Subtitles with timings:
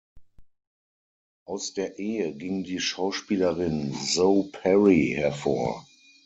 [1.45, 5.85] Aus der Ehe ging die Schauspielerin Zoe Perry hervor.